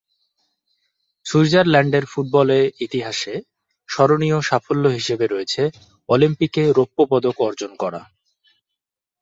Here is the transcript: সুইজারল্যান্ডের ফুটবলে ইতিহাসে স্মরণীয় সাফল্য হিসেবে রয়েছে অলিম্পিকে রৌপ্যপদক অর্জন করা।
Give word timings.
সুইজারল্যান্ডের 1.25 2.05
ফুটবলে 2.05 2.59
ইতিহাসে 2.79 3.33
স্মরণীয় 3.89 4.39
সাফল্য 4.41 4.85
হিসেবে 4.89 5.25
রয়েছে 5.27 5.61
অলিম্পিকে 6.09 6.63
রৌপ্যপদক 6.77 7.35
অর্জন 7.41 7.71
করা। 7.75 8.01